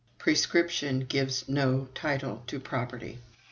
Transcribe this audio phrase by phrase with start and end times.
[0.17, 0.31] % 3.
[0.31, 3.19] Prescription Gives No Title to Property.